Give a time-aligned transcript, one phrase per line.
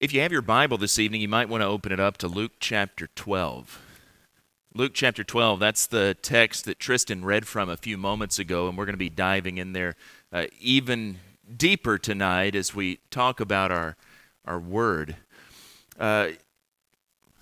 [0.00, 2.28] If you have your Bible this evening, you might want to open it up to
[2.28, 3.82] Luke chapter 12.
[4.72, 8.78] Luke chapter 12, that's the text that Tristan read from a few moments ago, and
[8.78, 9.96] we're going to be diving in there
[10.32, 11.18] uh, even
[11.56, 13.96] deeper tonight as we talk about our,
[14.44, 15.16] our word.
[15.98, 16.28] Uh,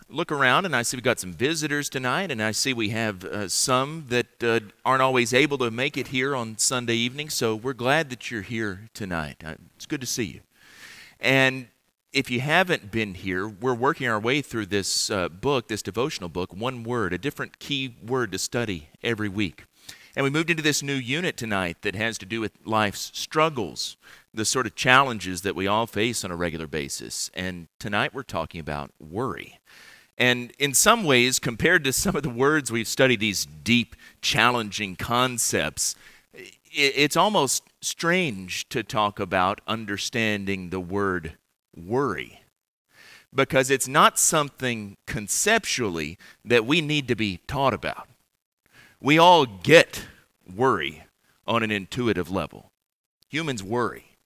[0.09, 3.23] look around, and I see we've got some visitors tonight, and I see we have
[3.23, 7.55] uh, some that uh, aren't always able to make it here on Sunday evening, so
[7.55, 9.43] we're glad that you're here tonight.
[9.45, 10.41] Uh, it's good to see you.
[11.21, 11.69] And
[12.17, 16.31] if you haven't been here, we're working our way through this uh, book, this devotional
[16.31, 19.67] book, one word, a different key word to study every week.
[20.17, 23.99] And we moved into this new unit tonight that has to do with life's struggles,
[24.33, 27.31] the sort of challenges that we all face on a regular basis.
[27.35, 29.61] And tonight we're talking about worry.
[30.17, 34.97] And in some ways, compared to some of the words we've studied, these deep, challenging
[34.97, 35.95] concepts,
[36.73, 41.37] it's almost strange to talk about understanding the word
[41.77, 42.41] worry
[43.35, 48.09] because it's not something conceptually that we need to be taught about.
[49.01, 50.07] We all get
[50.55, 51.05] worry
[51.47, 52.71] on an intuitive level.
[53.29, 54.17] Humans worry.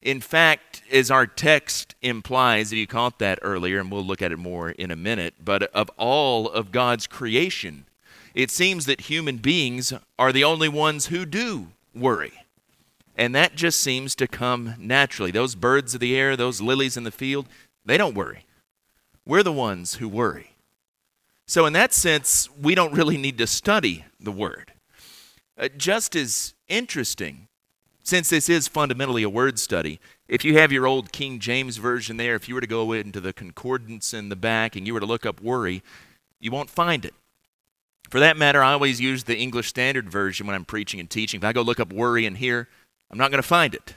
[0.00, 4.30] In fact, as our text implies, if you caught that earlier, and we'll look at
[4.30, 7.86] it more in a minute, but of all of God's creation,
[8.34, 12.44] it seems that human beings are the only ones who do worry.
[13.18, 15.32] And that just seems to come naturally.
[15.32, 17.48] Those birds of the air, those lilies in the field,
[17.84, 18.46] they don't worry.
[19.26, 20.52] We're the ones who worry.
[21.44, 24.72] So, in that sense, we don't really need to study the Word.
[25.58, 27.48] Uh, just as interesting,
[28.04, 32.16] since this is fundamentally a word study, if you have your old King James Version
[32.16, 35.00] there, if you were to go into the concordance in the back and you were
[35.00, 35.82] to look up worry,
[36.38, 37.14] you won't find it.
[38.08, 41.40] For that matter, I always use the English Standard Version when I'm preaching and teaching.
[41.40, 42.68] If I go look up worry in here,
[43.10, 43.94] I'm not going to find it.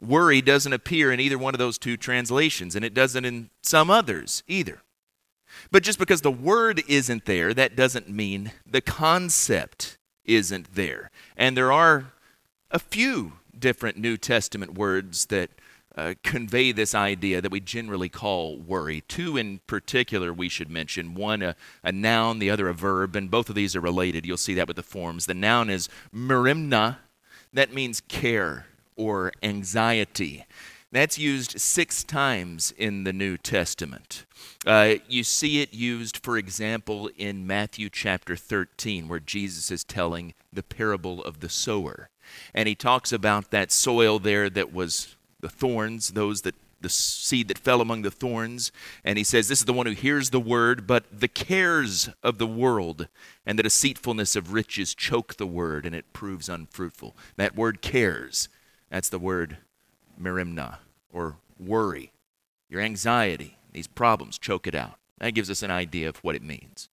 [0.00, 3.90] Worry doesn't appear in either one of those two translations, and it doesn't in some
[3.90, 4.82] others either.
[5.70, 11.10] But just because the word isn't there, that doesn't mean the concept isn't there.
[11.36, 12.12] And there are
[12.70, 15.50] a few different New Testament words that
[15.96, 19.02] uh, convey this idea that we generally call worry.
[19.02, 23.30] Two in particular we should mention one a, a, noun, the other a verb, and
[23.30, 24.24] both of these are related.
[24.24, 25.26] You'll see that with the forms.
[25.26, 26.98] The noun is merimna,
[27.52, 28.66] that means care
[28.96, 30.44] or anxiety.
[30.92, 34.24] That's used six times in the New Testament.
[34.66, 40.34] Uh, you see it used, for example, in Matthew chapter 13, where Jesus is telling
[40.52, 42.10] the parable of the sower.
[42.52, 47.48] And he talks about that soil there that was the thorns, those that the seed
[47.48, 48.72] that fell among the thorns.
[49.04, 52.38] And he says, This is the one who hears the word, but the cares of
[52.38, 53.08] the world
[53.44, 57.16] and the deceitfulness of riches choke the word, and it proves unfruitful.
[57.36, 58.48] That word cares,
[58.90, 59.58] that's the word
[60.20, 60.78] merimna,
[61.12, 62.12] or worry.
[62.68, 64.94] Your anxiety, these problems, choke it out.
[65.18, 66.88] That gives us an idea of what it means.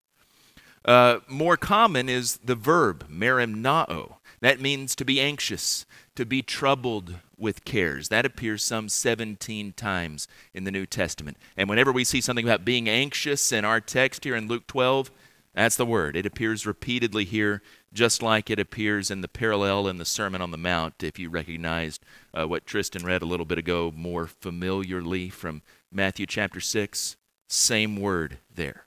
[0.84, 4.16] Uh, more common is the verb merimnao.
[4.40, 5.84] That means to be anxious,
[6.14, 8.08] to be troubled with cares.
[8.08, 11.36] That appears some 17 times in the New Testament.
[11.56, 15.10] And whenever we see something about being anxious in our text here in Luke 12,
[15.54, 16.16] that's the word.
[16.16, 17.62] It appears repeatedly here,
[17.92, 21.30] just like it appears in the parallel in the Sermon on the Mount, if you
[21.30, 27.16] recognized uh, what Tristan read a little bit ago more familiarly from Matthew chapter 6.
[27.48, 28.84] Same word there.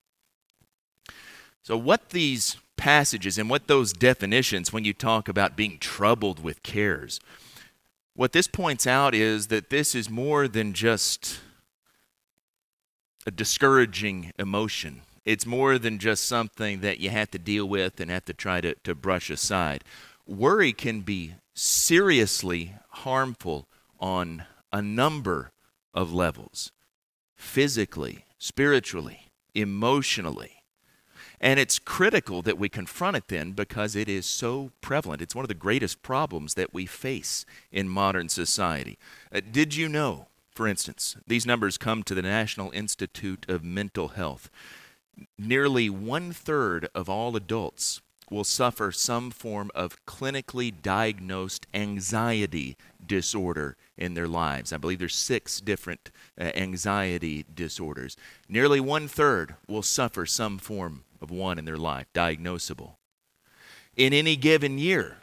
[1.63, 6.63] So, what these passages and what those definitions, when you talk about being troubled with
[6.63, 7.19] cares,
[8.15, 11.39] what this points out is that this is more than just
[13.25, 15.01] a discouraging emotion.
[15.23, 18.59] It's more than just something that you have to deal with and have to try
[18.61, 19.83] to, to brush aside.
[20.27, 23.67] Worry can be seriously harmful
[23.99, 25.51] on a number
[25.93, 26.71] of levels
[27.35, 30.60] physically, spiritually, emotionally.
[31.39, 35.21] And it's critical that we confront it then because it is so prevalent.
[35.21, 38.97] It's one of the greatest problems that we face in modern society.
[39.33, 44.09] Uh, did you know, for instance, these numbers come to the National Institute of Mental
[44.09, 44.49] Health?
[45.37, 48.01] Nearly one third of all adults
[48.31, 54.71] will suffer some form of clinically diagnosed anxiety disorder in their lives.
[54.71, 56.09] I believe there's six different
[56.39, 58.15] uh, anxiety disorders.
[58.47, 62.95] Nearly one third will suffer some form of one in their life, diagnosable.
[63.95, 65.17] In any given year,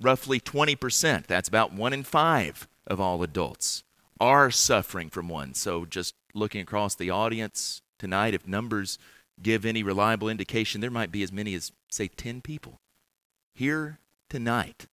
[0.00, 3.84] roughly 20%, that's about one in five of all adults,
[4.20, 5.54] are suffering from one.
[5.54, 8.98] So just looking across the audience tonight, if numbers
[9.40, 12.80] give any reliable indication, there might be as many as, say, 10 people
[13.54, 13.98] here
[14.28, 14.86] tonight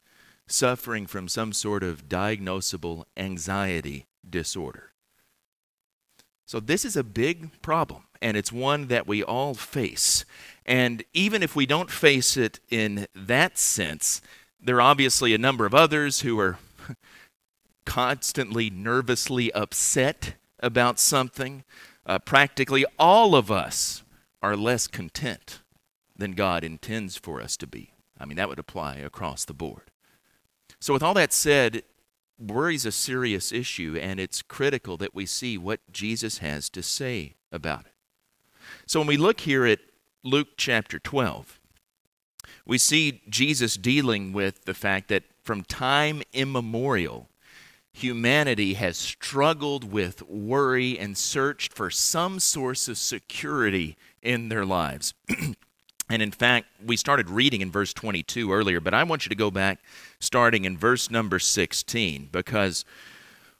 [0.47, 4.91] suffering from some sort of diagnosable anxiety disorder.
[6.45, 10.25] So, this is a big problem, and it's one that we all face.
[10.65, 14.21] And even if we don't face it in that sense,
[14.61, 16.59] there are obviously a number of others who are
[17.85, 21.63] constantly nervously upset about something.
[22.05, 24.03] Uh, practically all of us
[24.41, 25.61] are less content
[26.15, 27.93] than God intends for us to be.
[28.19, 29.91] I mean, that would apply across the board.
[30.79, 31.83] So, with all that said,
[32.37, 36.83] worry is a serious issue, and it's critical that we see what Jesus has to
[36.83, 37.93] say about it.
[38.85, 39.79] So, when we look here at
[40.23, 41.59] Luke chapter 12,
[42.65, 47.29] we see Jesus dealing with the fact that from time immemorial,
[47.93, 55.13] humanity has struggled with worry and searched for some source of security in their lives.
[56.09, 59.35] and in fact, we started reading in verse 22 earlier, but I want you to
[59.35, 59.79] go back
[60.19, 62.85] starting in verse number 16 because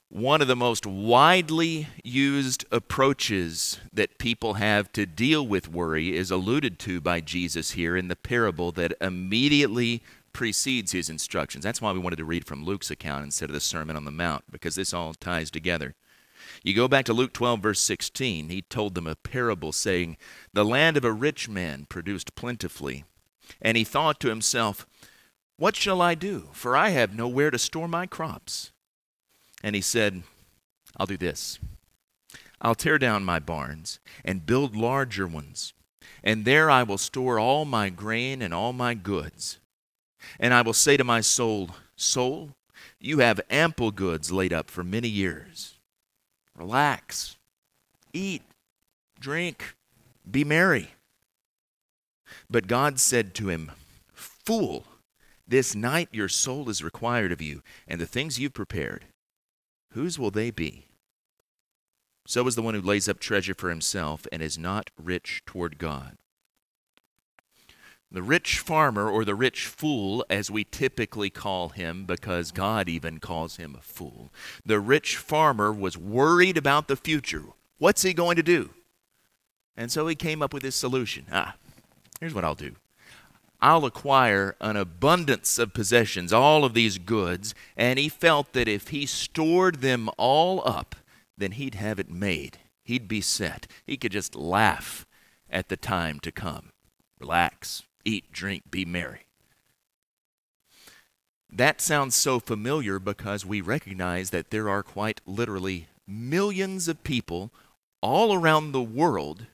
[0.10, 6.32] one of the most widely used approaches that people have to deal with worry is
[6.32, 10.02] alluded to by Jesus here in the parable that immediately
[10.34, 11.64] precedes his instructions.
[11.64, 14.12] That's why we wanted to read from Luke's account instead of the Sermon on the
[14.12, 15.94] Mount, because this all ties together.
[16.64, 18.50] You go back to Luke 12, verse 16.
[18.50, 20.18] He told them a parable saying,
[20.54, 23.06] The land of a rich man produced plentifully.
[23.62, 24.88] And he thought to himself,
[25.58, 26.50] What shall I do?
[26.54, 28.72] For I have nowhere to store my crops.
[29.64, 30.24] And he said,
[30.98, 31.60] I'll do this
[32.62, 35.74] I'll tear down my barns and build larger ones,
[36.24, 39.60] and there I will store all my grain and all my goods.
[40.40, 42.52] And I will say to my soul, Soul,
[43.00, 45.76] you have ample goods laid up for many years.
[46.58, 47.38] Relax,
[48.12, 48.42] eat,
[49.20, 49.76] drink,
[50.30, 50.92] be merry.
[52.50, 53.72] But God said to him,
[54.14, 54.86] Fool,
[55.48, 59.06] this night your soul is required of you, and the things you've prepared,
[59.92, 60.88] whose will they be?
[62.26, 65.78] So is the one who lays up treasure for himself and is not rich toward
[65.80, 66.18] God.
[68.12, 73.20] The rich farmer, or the rich fool, as we typically call him, because God even
[73.20, 74.32] calls him a fool,
[74.66, 77.44] the rich farmer was worried about the future.
[77.78, 78.72] What's he going to do?
[79.78, 81.26] And so he came up with this solution.
[81.32, 81.56] Ah,
[82.20, 82.76] here's what I'll do
[83.62, 88.90] I'll acquire an abundance of possessions, all of these goods, and he felt that if
[88.90, 90.96] he stored them all up,
[91.38, 92.60] then he'd have it made.
[92.84, 93.68] He'd be set.
[93.86, 95.06] He could just laugh
[95.50, 96.72] at the time to come.
[97.20, 99.26] Relax eat, drink, be merry.
[101.52, 107.52] That sounds so familiar because we recognize that there are quite literally millions of people
[108.02, 109.48] all around the world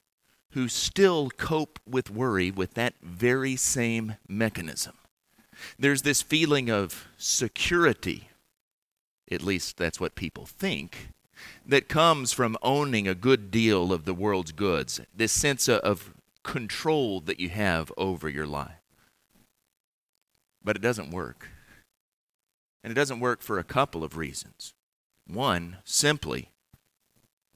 [0.55, 4.93] who still cope with worry with that very same mechanism.
[5.77, 8.29] There's this feeling of security,
[9.29, 11.09] at least that's what people think,
[11.65, 15.01] that comes from owning a good deal of the world's goods.
[15.13, 18.79] This sense of control that you have over your life.
[20.63, 21.49] But it doesn't work.
[22.81, 24.73] And it doesn't work for a couple of reasons.
[25.27, 26.51] One, simply,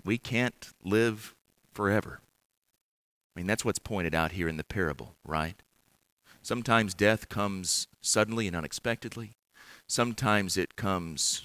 [0.03, 1.33] we can't live
[1.71, 2.19] forever.
[3.39, 5.55] I mean, that's what's pointed out here in the parable, right?
[6.41, 9.31] Sometimes death comes suddenly and unexpectedly.
[9.87, 11.43] Sometimes it comes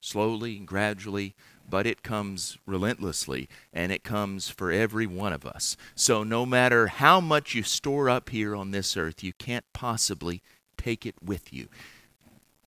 [0.00, 1.34] slowly and gradually
[1.68, 5.76] but it comes relentlessly and it comes for every one of us.
[5.94, 10.42] So, no matter how much you store up here on this earth, you can't possibly
[10.78, 11.68] take it with you.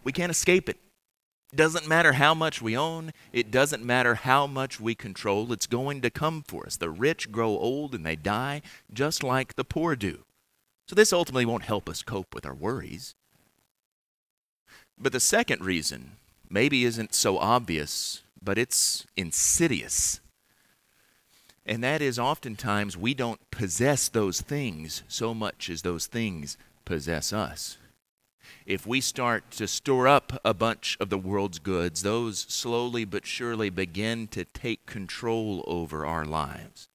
[0.03, 0.77] We can't escape it.
[1.55, 6.01] Doesn't matter how much we own, it doesn't matter how much we control, it's going
[6.01, 6.77] to come for us.
[6.77, 8.61] The rich grow old and they die
[8.93, 10.25] just like the poor do.
[10.87, 13.15] So, this ultimately won't help us cope with our worries.
[14.97, 16.11] But the second reason
[16.49, 20.21] maybe isn't so obvious but it's insidious.
[21.65, 27.33] And that is oftentimes we don't possess those things so much as those things possess
[27.33, 27.77] us.
[28.65, 33.25] If we start to store up a bunch of the world's goods, those slowly but
[33.25, 36.89] surely begin to take control over our lives.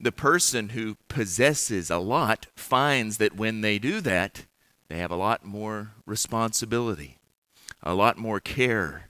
[0.00, 4.46] The person who possesses a lot finds that when they do that,
[4.88, 7.18] they have a lot more responsibility,
[7.82, 9.08] a lot more care,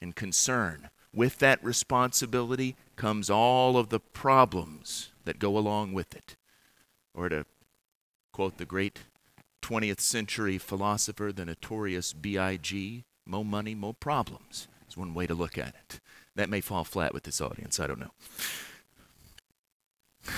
[0.00, 0.90] and concern.
[1.12, 6.36] With that responsibility comes all of the problems that go along with it.
[7.14, 7.46] Or to
[8.32, 9.00] quote the great
[9.66, 15.58] 20th century philosopher, the notorious B.I.G., more money, more problems is one way to look
[15.58, 15.98] at it.
[16.36, 18.12] That may fall flat with this audience, I don't know.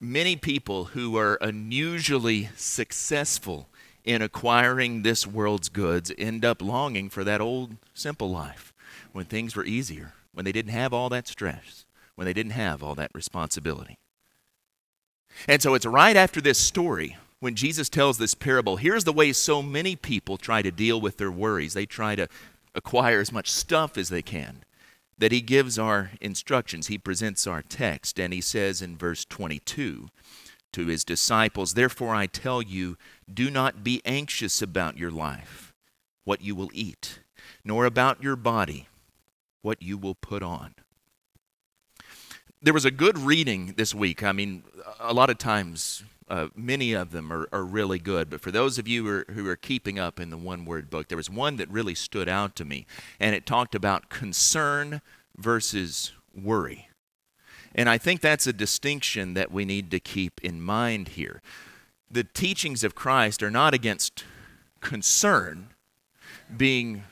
[0.00, 3.68] Many people who are unusually successful
[4.04, 8.72] in acquiring this world's goods end up longing for that old simple life
[9.10, 12.80] when things were easier, when they didn't have all that stress, when they didn't have
[12.80, 13.98] all that responsibility.
[15.48, 18.76] And so it's right after this story when Jesus tells this parable.
[18.76, 21.74] Here's the way so many people try to deal with their worries.
[21.74, 22.28] They try to
[22.74, 24.62] acquire as much stuff as they can.
[25.18, 26.86] That he gives our instructions.
[26.86, 30.08] He presents our text, and he says in verse 22
[30.72, 32.96] to his disciples, Therefore I tell you,
[33.32, 35.74] do not be anxious about your life,
[36.24, 37.20] what you will eat,
[37.64, 38.88] nor about your body,
[39.60, 40.74] what you will put on.
[42.62, 44.22] There was a good reading this week.
[44.22, 44.62] I mean,
[45.00, 48.30] a lot of times, uh, many of them are, are really good.
[48.30, 50.88] But for those of you who are, who are keeping up in the one word
[50.88, 52.86] book, there was one that really stood out to me.
[53.18, 55.02] And it talked about concern
[55.36, 56.88] versus worry.
[57.74, 61.42] And I think that's a distinction that we need to keep in mind here.
[62.10, 64.24] The teachings of Christ are not against
[64.80, 65.68] concern,
[66.56, 67.04] being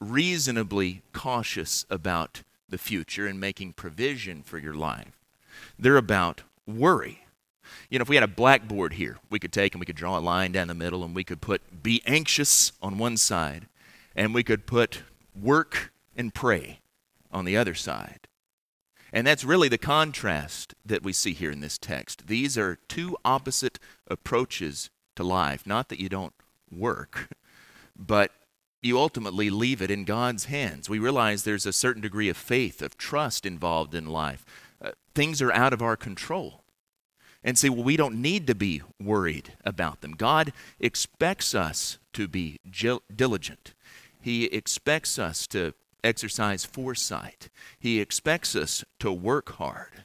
[0.00, 5.18] reasonably cautious about the future and making provision for your life.
[5.78, 7.24] They're about worry.
[7.88, 10.18] You know, if we had a blackboard here, we could take and we could draw
[10.18, 13.66] a line down the middle and we could put be anxious on one side
[14.14, 15.02] and we could put
[15.40, 16.80] work and pray
[17.30, 18.28] on the other side.
[19.12, 22.28] And that's really the contrast that we see here in this text.
[22.28, 25.66] These are two opposite approaches to life.
[25.66, 26.34] Not that you don't
[26.70, 27.28] work,
[27.96, 28.30] but
[28.82, 30.88] you ultimately leave it in God's hands.
[30.88, 34.44] We realize there's a certain degree of faith, of trust involved in life.
[34.80, 36.62] Uh, things are out of our control.
[37.42, 40.12] And say, well, we don't need to be worried about them.
[40.12, 42.58] God expects us to be
[43.14, 43.72] diligent.
[44.20, 45.72] He expects us to
[46.04, 47.48] exercise foresight.
[47.78, 50.04] He expects us to work hard,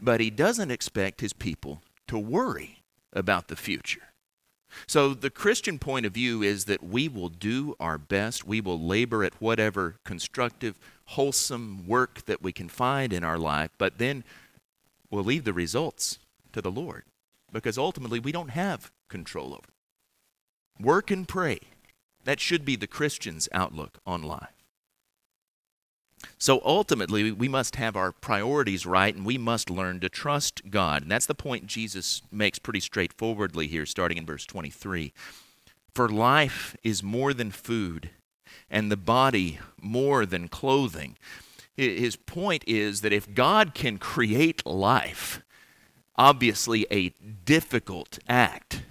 [0.00, 4.02] but He doesn't expect His people to worry about the future.
[4.86, 8.46] So, the Christian point of view is that we will do our best.
[8.46, 13.70] We will labor at whatever constructive, wholesome work that we can find in our life,
[13.78, 14.22] but then
[15.10, 16.20] we'll leave the results
[16.52, 17.04] to the Lord
[17.52, 20.84] because ultimately we don't have control over it.
[20.84, 21.60] Work and pray.
[22.24, 24.60] That should be the Christian's outlook on life.
[26.38, 31.02] So ultimately, we must have our priorities right and we must learn to trust God.
[31.02, 35.12] And that's the point Jesus makes pretty straightforwardly here, starting in verse 23.
[35.94, 38.10] For life is more than food,
[38.70, 41.16] and the body more than clothing.
[41.76, 45.42] His point is that if God can create life,
[46.16, 47.10] obviously a
[47.44, 48.82] difficult act,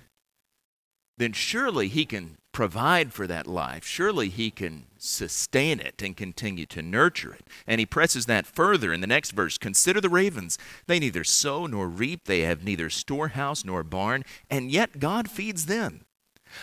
[1.17, 3.85] then surely He can provide for that life.
[3.85, 7.47] Surely He can sustain it and continue to nurture it.
[7.67, 10.57] And He presses that further in the next verse Consider the ravens.
[10.87, 15.65] They neither sow nor reap, they have neither storehouse nor barn, and yet God feeds
[15.65, 16.05] them.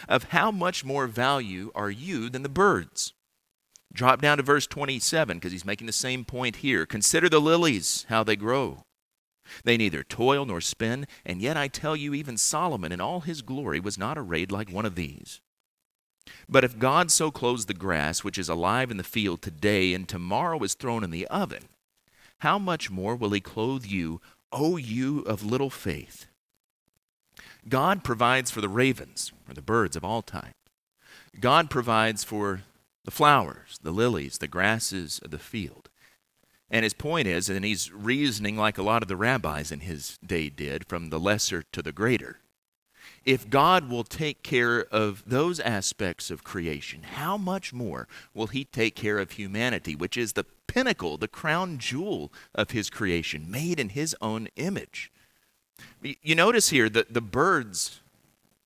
[0.09, 3.13] Of how much more value are you than the birds?
[3.93, 6.87] Drop down to verse 27 because he's making the same point here.
[6.87, 8.86] Consider the lilies, how they grow.
[9.65, 13.43] They neither toil nor spin, and yet I tell you, even Solomon in all his
[13.43, 15.41] glory was not arrayed like one of these.
[16.49, 20.09] But if God so clothes the grass, which is alive in the field today and
[20.09, 21.65] tomorrow is thrown in the oven,
[22.41, 24.21] how much more will he clothe you,
[24.53, 26.27] O you of little faith?
[27.69, 30.53] God provides for the ravens, or the birds of all time.
[31.41, 32.63] God provides for
[33.05, 35.91] the flowers, the lilies, the grasses of the field.
[36.71, 40.19] And his point is, and he's reasoning like a lot of the rabbis in his
[40.25, 42.41] day did, from the lesser to the greater
[43.27, 48.65] if God will take care of those aspects of creation, how much more will He
[48.65, 53.81] take care of humanity, which is the pinnacle, the crown jewel of His creation, made
[53.81, 55.11] in His own image?
[56.01, 58.01] You notice here that the birds,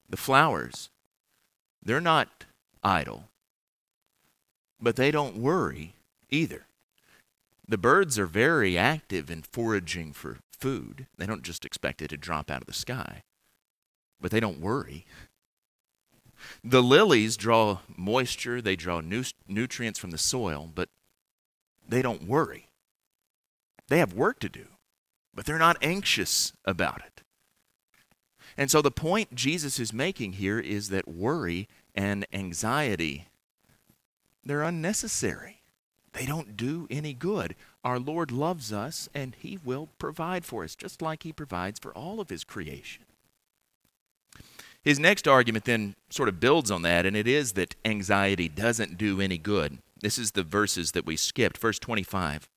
[0.08, 0.90] the flowers,
[1.82, 2.44] they're not
[2.84, 3.24] idle,
[4.78, 5.94] but they don't worry
[6.28, 6.66] either.
[7.70, 11.06] The birds are very active in foraging for food.
[11.16, 13.22] They don't just expect it to drop out of the sky
[14.20, 15.06] but they don't worry.
[16.62, 20.88] The lilies draw moisture, they draw nu- nutrients from the soil, but
[21.86, 22.68] they don't worry.
[23.88, 24.66] They have work to do,
[25.34, 27.22] but they're not anxious about it.
[28.56, 33.26] And so the point Jesus is making here is that worry and anxiety
[34.42, 35.59] they're unnecessary.
[36.12, 37.54] They don't do any good.
[37.84, 41.92] Our Lord loves us and he will provide for us just like he provides for
[41.92, 43.04] all of his creation.
[44.82, 48.96] His next argument then sort of builds on that, and it is that anxiety doesn't
[48.96, 49.78] do any good.
[50.00, 51.58] This is the verses that we skipped.
[51.58, 52.48] Verse 25.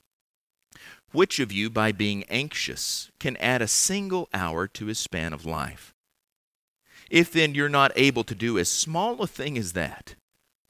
[1.11, 5.45] Which of you, by being anxious, can add a single hour to his span of
[5.45, 5.93] life?
[7.09, 10.15] If then you're not able to do as small a thing as that,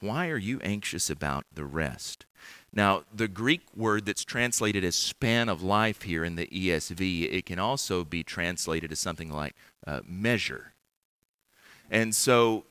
[0.04, 2.26] Why are you anxious about the rest?
[2.74, 7.46] Now, the Greek word that's translated as span of life here in the ESV, it
[7.46, 9.56] can also be translated as something like
[9.88, 10.74] uh, measure.
[11.90, 12.66] And so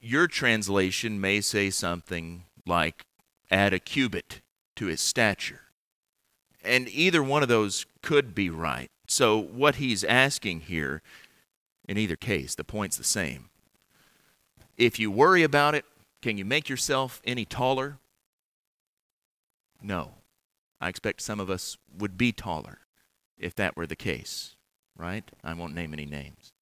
[0.00, 3.04] your translation may say something like
[3.50, 4.40] add a cubit
[4.76, 5.64] to his stature.
[6.64, 8.90] And either one of those could be right.
[9.06, 11.02] So, what he's asking here,
[11.86, 13.50] in either case, the point's the same.
[14.78, 15.84] If you worry about it,
[16.22, 17.98] can you make yourself any taller?
[19.82, 20.12] No.
[20.80, 22.78] I expect some of us would be taller
[23.36, 24.56] if that were the case,
[24.96, 25.24] right?
[25.42, 26.52] I won't name any names.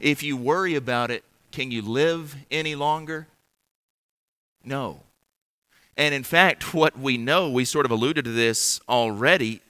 [0.00, 3.26] If you worry about it, can you live any longer?
[4.64, 5.00] No.
[5.96, 9.62] And in fact, what we know, we sort of alluded to this already,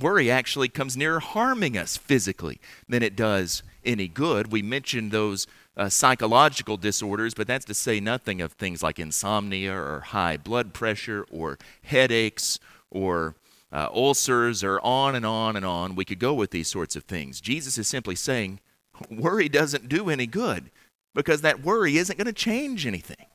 [0.00, 4.50] worry actually comes nearer harming us physically than it does any good.
[4.50, 9.74] We mentioned those uh, psychological disorders, but that's to say nothing of things like insomnia
[9.74, 12.58] or high blood pressure or headaches
[12.90, 13.34] or
[13.72, 15.94] uh, ulcers or on and on and on.
[15.94, 17.40] We could go with these sorts of things.
[17.40, 18.60] Jesus is simply saying,
[19.10, 20.70] worry doesn't do any good
[21.14, 23.26] because that worry isn't going to change anything.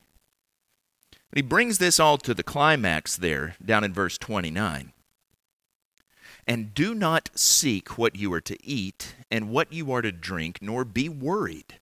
[1.30, 4.92] But he brings this all to the climax there, down in verse 29.
[6.48, 10.58] And do not seek what you are to eat and what you are to drink,
[10.62, 11.80] nor be worried.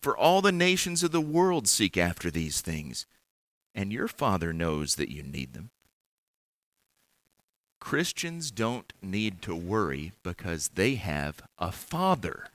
[0.00, 3.06] For all the nations of the world seek after these things,
[3.74, 5.70] and your Father knows that you need them.
[7.80, 12.46] Christians don't need to worry because they have a Father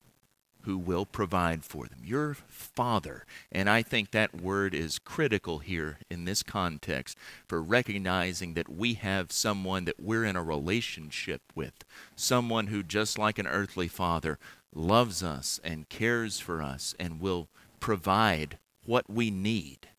[0.68, 2.00] who will provide for them.
[2.04, 3.26] Your Father.
[3.54, 7.18] And I think that word is critical here in this context
[7.48, 11.86] for recognizing that we have someone that we're in a relationship with.
[12.18, 14.40] Someone who, just like an earthly father,
[14.78, 17.48] loves us and cares for us and will
[17.80, 19.90] provide what we need.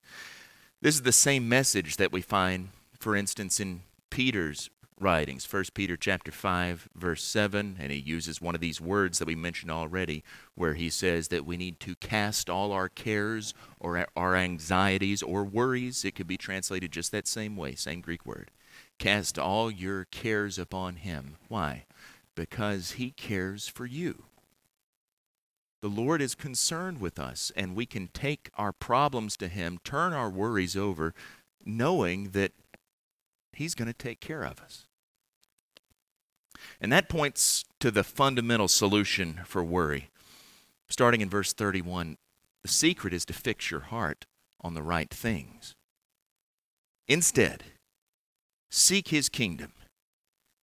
[0.81, 4.71] This is the same message that we find, for instance, in Peter's
[5.01, 5.51] writings.
[5.53, 9.37] 1 peter chapter 5 verse 7 and he uses one of these words that we
[9.37, 10.25] mentioned already
[10.57, 15.45] where he says that we need to cast all our cares or our anxieties or
[15.45, 18.51] worries it could be translated just that same way same greek word
[18.99, 21.37] cast all your cares upon him.
[21.49, 21.85] Why?
[22.35, 24.25] Because he cares for you
[25.81, 30.13] the Lord is concerned with us, and we can take our problems to Him, turn
[30.13, 31.15] our worries over,
[31.65, 32.53] knowing that
[33.53, 34.87] He's going to take care of us.
[36.81, 40.11] And that points to the fundamental solution for worry.
[40.89, 42.17] Starting in verse 31,
[42.63, 44.27] the secret is to fix your heart
[44.61, 45.75] on the right things.
[47.07, 47.65] Instead,
[48.71, 49.73] seek his kingdom,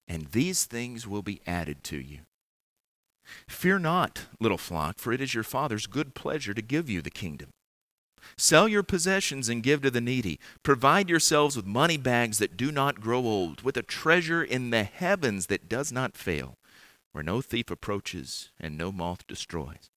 [0.08, 2.20] and these things will be added to you.
[3.48, 7.10] Fear not, little flock, for it is your Father's good pleasure to give you the
[7.10, 7.50] kingdom.
[8.38, 10.40] Sell your possessions and give to the needy.
[10.64, 14.84] Provide yourselves with money bags that do not grow old, with a treasure in the
[14.84, 16.58] heavens that does not fail,
[17.12, 19.90] where no thief approaches and no moth destroys.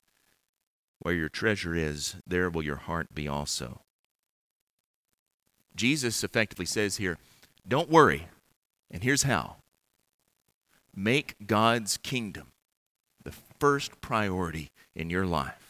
[1.01, 3.83] Where your treasure is, there will your heart be also.
[5.75, 7.19] Jesus effectively says here,
[7.67, 8.27] don't worry.
[8.91, 9.57] And here's how
[10.95, 12.49] make God's kingdom
[13.29, 15.69] the first priority in your life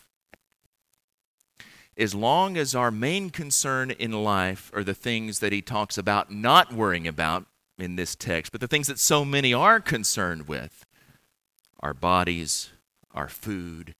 [1.98, 6.30] as long as our main concern in life are the things that he talks about
[6.30, 7.44] not worrying about
[7.76, 10.86] in this text, but the things that so many are concerned with
[11.80, 12.70] our bodies,
[13.12, 13.94] our food,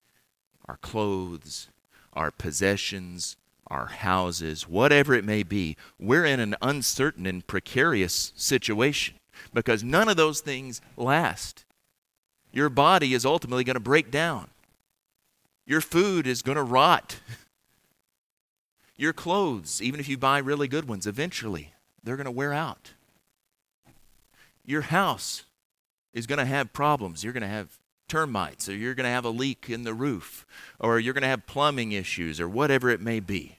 [0.66, 1.68] our clothes,
[2.12, 9.16] our possessions, our houses, whatever it may be, we're in an uncertain and precarious situation
[9.52, 11.64] because none of those things last.
[12.52, 14.48] Your body is ultimately going to break down.
[15.66, 17.20] Your food is going to rot.
[18.96, 22.92] Your clothes, even if you buy really good ones, eventually they're going to wear out.
[24.64, 25.44] Your house
[26.12, 27.22] is going to have problems.
[27.22, 30.46] You're going to have termites, or you're going to have a leak in the roof,
[30.80, 33.58] or you're going to have plumbing issues, or whatever it may be.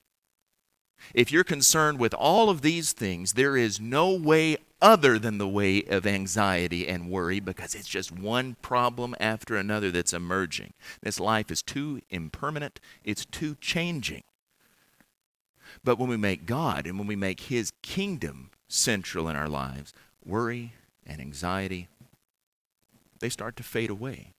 [1.14, 5.48] If you're concerned with all of these things, there is no way other than the
[5.48, 10.74] way of anxiety and worry because it's just one problem after another that's emerging.
[11.02, 14.24] This life is too impermanent, it's too changing.
[15.84, 19.94] But when we make God and when we make His kingdom central in our lives,
[20.26, 20.74] worry
[21.06, 21.88] and anxiety,
[23.20, 24.34] they start to fade away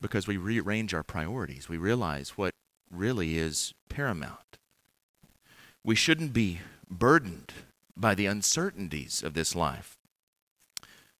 [0.00, 1.68] because we rearrange our priorities.
[1.68, 2.52] We realize what
[2.90, 4.58] really is paramount.
[5.82, 7.52] We shouldn't be burdened
[7.98, 9.98] by the uncertainties of this life.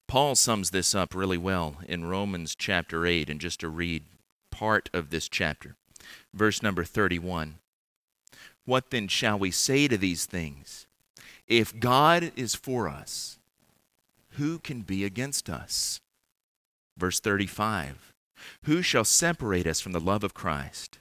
[0.06, 4.04] Paul sums this up really well in Romans chapter 8, and just to read
[4.50, 5.76] part of this chapter.
[6.32, 7.56] Verse number 31
[8.64, 10.86] What then shall we say to these things?
[11.46, 13.38] If God is for us,
[14.32, 16.00] who can be against us?
[16.96, 18.12] Verse 35
[18.64, 21.00] Who shall separate us from the love of Christ?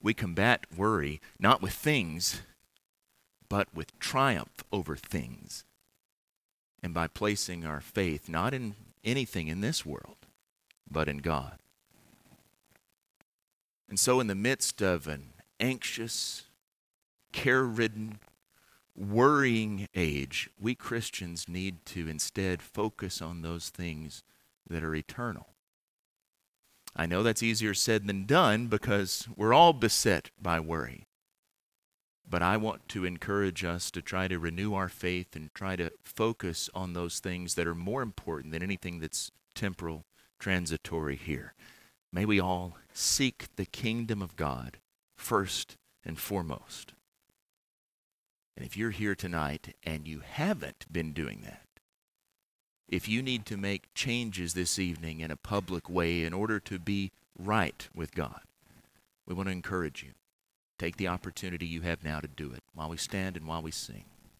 [0.00, 2.42] We combat worry not with things,
[3.48, 5.64] but with triumph over things.
[6.82, 10.16] And by placing our faith not in anything in this world,
[10.90, 11.58] but in God.
[13.88, 16.44] And so, in the midst of an anxious,
[17.32, 18.18] care ridden,
[18.94, 24.22] worrying age, we Christians need to instead focus on those things
[24.68, 25.48] that are eternal.
[26.98, 31.06] I know that's easier said than done because we're all beset by worry.
[32.28, 35.92] But I want to encourage us to try to renew our faith and try to
[36.02, 40.06] focus on those things that are more important than anything that's temporal,
[40.40, 41.54] transitory here.
[42.12, 44.78] May we all seek the kingdom of God
[45.16, 46.94] first and foremost.
[48.56, 51.62] And if you're here tonight and you haven't been doing that,
[52.88, 56.78] if you need to make changes this evening in a public way in order to
[56.78, 58.40] be right with God,
[59.26, 60.12] we want to encourage you.
[60.78, 63.70] Take the opportunity you have now to do it while we stand and while we
[63.70, 64.04] sing.